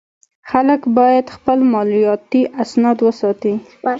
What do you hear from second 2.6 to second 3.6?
اسناد وساتي.